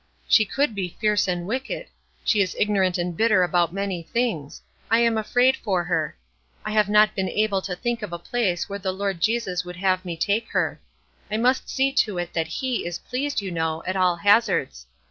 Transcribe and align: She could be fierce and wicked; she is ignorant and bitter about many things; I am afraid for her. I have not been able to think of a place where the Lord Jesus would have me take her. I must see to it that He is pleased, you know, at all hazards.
She 0.27 0.45
could 0.45 0.73
be 0.73 0.97
fierce 0.99 1.27
and 1.27 1.45
wicked; 1.45 1.85
she 2.25 2.41
is 2.41 2.55
ignorant 2.57 2.97
and 2.97 3.15
bitter 3.15 3.43
about 3.43 3.71
many 3.71 4.01
things; 4.01 4.59
I 4.89 4.97
am 4.97 5.15
afraid 5.15 5.55
for 5.55 5.83
her. 5.83 6.17
I 6.65 6.71
have 6.71 6.89
not 6.89 7.13
been 7.13 7.29
able 7.29 7.61
to 7.61 7.75
think 7.75 8.01
of 8.01 8.11
a 8.11 8.17
place 8.17 8.67
where 8.67 8.79
the 8.79 8.91
Lord 8.93 9.21
Jesus 9.21 9.63
would 9.63 9.75
have 9.75 10.03
me 10.03 10.17
take 10.17 10.47
her. 10.53 10.79
I 11.29 11.37
must 11.37 11.69
see 11.69 11.91
to 11.91 12.17
it 12.17 12.33
that 12.33 12.47
He 12.47 12.83
is 12.83 12.97
pleased, 12.97 13.43
you 13.43 13.51
know, 13.51 13.83
at 13.85 13.95
all 13.95 14.15
hazards. 14.15 14.87